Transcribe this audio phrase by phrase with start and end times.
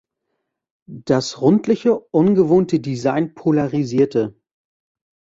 [0.87, 4.35] Das rundliche, ungewohnte Design polarisierte.